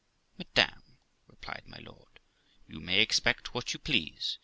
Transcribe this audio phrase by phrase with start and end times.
[0.39, 0.97] 'Madam',
[1.27, 2.19] replied my lord,'
[2.67, 4.39] you may expect what you please.